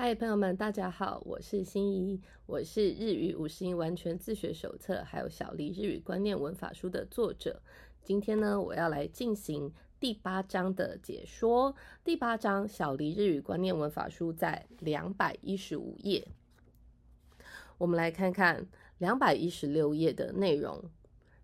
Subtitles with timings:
[0.00, 7.60] 嗨，朋友们，大家好，我是心怡，我是日语五十音完全自学手册，还有小黎日语观念文法书的作者。
[8.04, 11.74] 今天呢，我要来进行第八章的解说。
[12.04, 16.28] 第八章小黎日语观念文法书在两百一十五页，
[17.76, 18.68] 我们来看看
[18.98, 20.80] 两百一十六页的内容。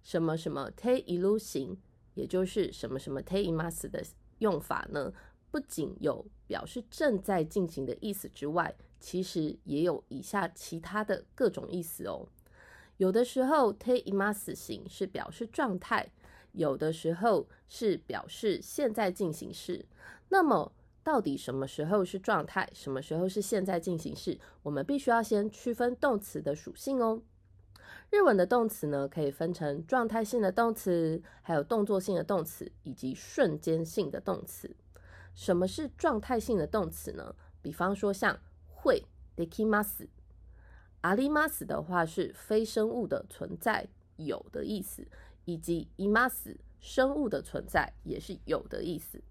[0.00, 1.76] 什么什么 te ilu 型，
[2.14, 4.00] 也就是什么什么 te imas 的
[4.38, 5.12] 用法呢？
[5.54, 12.26] 不仅有表示正在进行的意思之外，其实也有以下其他的各种意思哦。
[12.96, 16.10] 有的时候 te imas 型是表示状态，
[16.50, 19.86] 有的时候是表示现在进行式。
[20.28, 20.72] 那么
[21.04, 24.36] 到底什么时候是状态，什么时候是现在进行式？
[24.64, 27.22] 我们必须要先区分动词的属性哦。
[28.10, 34.74] 日文的动词呢，可以分成状态性的动词，还有动作性的动词，以及瞬间性的动词。
[35.33, 37.35] 什么是状态性的动词呢？
[37.61, 39.05] 比方说像会
[39.35, 40.07] dekimas，
[41.01, 45.07] 阿里 mas 的话是非生物的存在有的意思，
[45.45, 49.21] 以及 imas 生物的存在也是有的意思。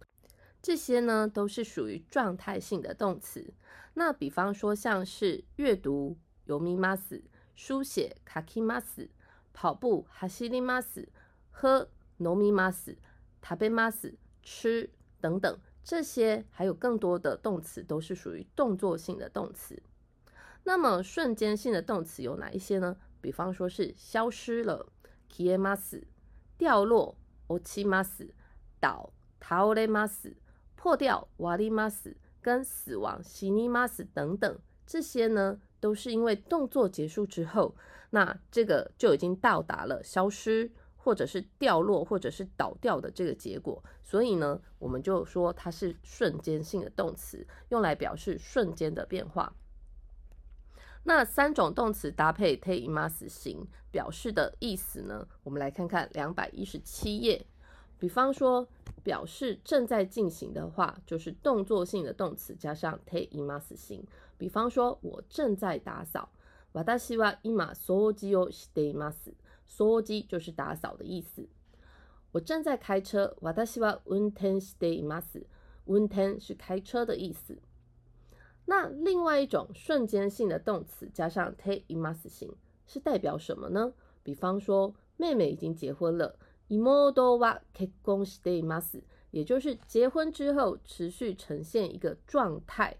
[0.60, 3.54] 这些呢都是属于状态性的动词。
[3.94, 7.22] 那比方说像是阅读 yomimas，
[7.54, 9.08] 书写 kakimas，
[9.52, 11.06] 跑步 hashirimas，
[11.50, 12.96] 喝 nomimas，
[13.40, 15.58] 食べます，吃等等。
[15.83, 19.81] 这些还有更多的动词都是属于动作性的动词。
[20.63, 22.95] 那么瞬间性的动词有哪一些呢？
[23.19, 24.87] 比方说是消失了
[25.29, 26.07] k i e m a s
[26.57, 27.17] 掉落
[27.47, 28.29] ochimas，
[28.79, 30.33] 倒 taoremas，
[30.75, 37.75] 破掉 warimas，跟死亡 shinimas 等等，这些呢都是因为动作结束之后，
[38.11, 40.71] 那这个就已经到达了消失。
[41.02, 49.54] 或者是掉落，或者是倒掉的这个结果，所以呢，我们就说它是瞬间性的动词，用来表示瞬间的变化。
[51.04, 55.26] 那三种动词搭配 te imas 型表示的意思呢？
[55.42, 57.46] 我们来看看两百一十七页。
[57.98, 58.68] 比方说，
[59.02, 64.04] 表示正在进行的话，就是动作性的动词加上 te imas 型。
[64.36, 66.28] 比方说，我正在打扫。
[66.72, 69.32] 私は今掃除をしています。
[69.72, 71.48] 掃除就是打扫的意思。
[72.32, 73.36] 我正在开车。
[73.40, 75.46] 私は運転しています。
[75.86, 77.58] 運転是开车的意思。
[78.66, 82.54] 那另外一种瞬间性的动词加上 te imas 型
[82.86, 83.94] 是代表什么呢？
[84.22, 86.38] 比方说，妹妹已经结婚了。
[86.68, 86.78] 妹
[87.38, 89.02] は結婚しています。
[89.30, 92.98] 也就是结婚之后持续呈现一个状态。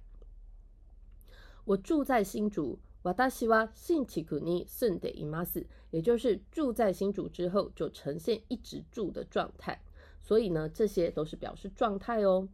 [1.67, 2.79] 我住在新竹。
[3.03, 5.67] 私は新築に住んでいます。
[5.91, 9.81] 也就是住在新竹之后就呈现一直住的状态。
[10.21, 12.49] 所以呢，这些都是表示状态哦。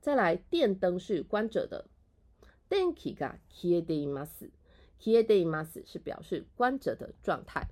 [0.00, 1.86] 再来，电灯是关着的。
[2.68, 4.50] 電気が消えています。
[4.98, 7.68] 消えています是表示关着的状态。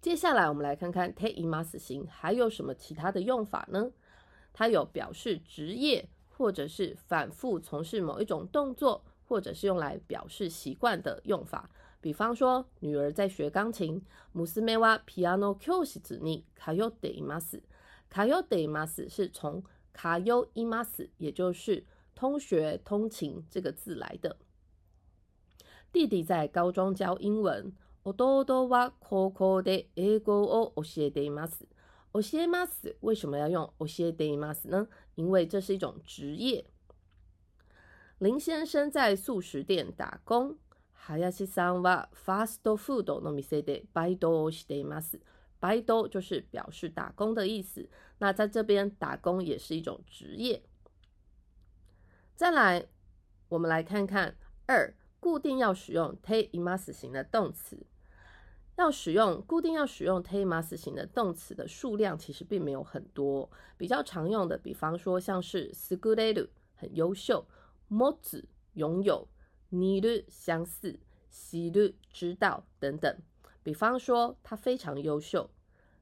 [0.00, 3.92] 接下来，我们来看看 te imas 型还有什么其他的用法呢？
[4.52, 9.04] 它有表示职业，或者是反复从事某一种动作。
[9.28, 11.68] 或者是用来表示习惯的用法，
[12.00, 14.02] 比方说，女儿在学钢琴。
[14.34, 17.62] ムスメはピアノ教室に通っています。
[18.10, 19.62] 通っています是从
[19.94, 24.36] 通います，也就是通学、通勤这个字来的。
[25.92, 27.72] 弟弟在高中教英文。
[28.04, 31.66] 弟は高校で英語を教えています。
[32.12, 34.86] 教えます为什么要用教えています呢？
[35.14, 36.66] 因为这是一种职业。
[38.19, 40.57] 林先生在素食店打工。
[40.91, 45.17] 哈亚西桑瓦 fast food no mise de baido shite mas。
[45.61, 47.89] baido 就是表示打工的意思。
[48.17, 50.61] 那在这边打工也是一种职业。
[52.35, 52.87] 再来，
[53.47, 57.85] 我们来看看二，固定要使用 te imas 型的动词。
[58.75, 63.49] 要使用固定要使用 te imas 型的动词的数量其实并没有很多。
[63.77, 67.45] 比较常用的，比方说像是 sugureru 很优秀。
[67.88, 69.28] 持つ拥有，
[69.70, 70.98] 似る相似，
[71.30, 73.16] 知る知道等等。
[73.62, 75.48] 比方说，他非常优秀。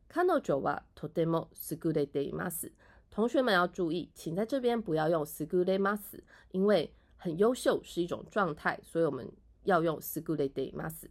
[0.09, 2.73] 彼女はとても優れています。
[3.11, 9.31] 同学们要注意，请在这边不要用優れます，因为很优秀是一种状态，所以我们
[9.65, 11.11] 要用優れています。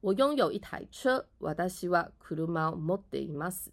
[0.00, 1.26] 我拥有一台车。
[1.40, 3.70] 私は車を持っています。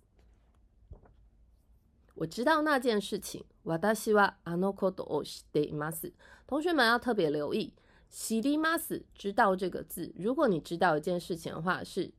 [2.15, 3.43] 我知道那件事情。
[3.65, 6.13] わたしはあのことを知っています。
[6.47, 7.73] 同学们要特别留意，
[8.09, 10.13] 知ります，知道这个字。
[10.15, 12.13] 如果你知道一件事情的话，是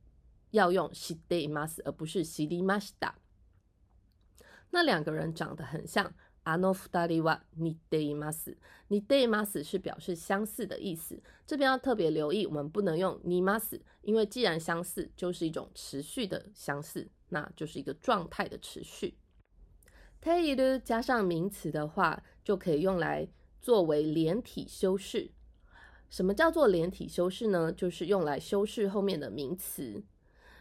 [0.51, 3.13] 要用知っています，而不是知りました。
[4.71, 6.11] 那两个人长得很像，
[6.43, 8.57] あの二人は似ています。
[8.89, 19.17] 似ています是表示相似的意思，这边要特别留意，我们不能用似ます，因为既然相似，就是一种持续的相似，那就是一个状态的持续。
[20.21, 23.27] ている加上名词的话，就可以用来
[23.61, 25.31] 作为连体修饰。
[26.09, 27.71] 什么叫做连体修饰呢？
[27.71, 30.03] 就是用来修饰后面的名词。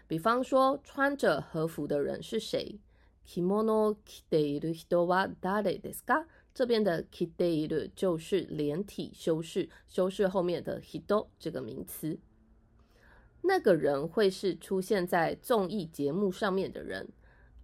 [0.09, 2.79] 比方说，穿着和服的人是谁？
[3.25, 6.27] 着物を着ている人は誰ですか？
[6.55, 12.19] 这边的着ている就是连体修饰，修饰后面的人这个名词。
[13.43, 17.09] 那个人会是出现在综艺节目上面的人。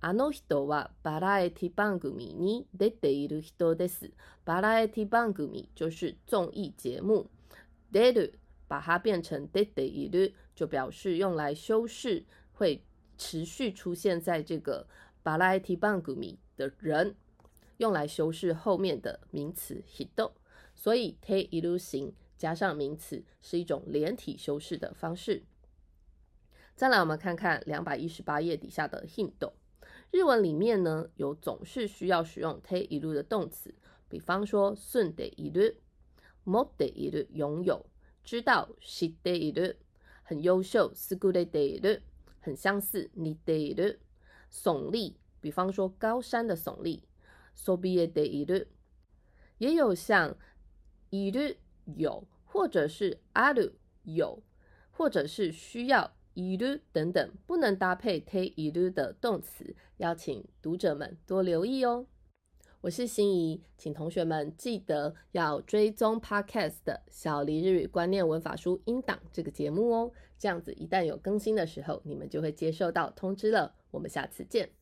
[0.06, 4.10] あの人はバラエティ番組に出ている人です。
[4.44, 7.30] バラエティ番組就是综艺节目。
[7.92, 12.82] 出る把它变成出ている，就表示用来修饰会
[13.16, 14.88] 持续出现在这个
[15.22, 17.14] バラエティ番組的人，
[17.76, 20.32] 用来修饰后面的名词人。
[20.74, 25.44] 所以ている形加上名词是一种连体修饰的方式。
[26.74, 29.52] 再来，我们看看两百一十八页底下的 hint。
[30.10, 33.74] 日文里面呢，有总是需要使用ている的动词，
[34.08, 35.80] 比方说住んでいる、
[36.44, 37.86] 持っている拥有、
[38.24, 39.78] 知道知っている、
[40.22, 42.02] 很优秀優れている、
[42.40, 44.00] 很相似似ている、
[44.50, 47.04] 耸立，比方说高山的耸立、
[47.54, 48.68] そびえている，
[49.58, 50.36] 也有像
[51.10, 51.56] いる
[51.96, 53.72] 有，或者是ある
[54.04, 54.42] 有，
[54.90, 56.12] 或者是需要。
[56.36, 62.06] いる等等不能搭配ている的动词，邀请读者们多留意哦。
[62.80, 73.76] 我是心怡，请同学们记得要追踪 Podcast 的小黎日语观念文法书音档这个节目哦，这样子一旦有更新的时候，你们就会接收到通知了。
[73.92, 74.75] 我们下次见。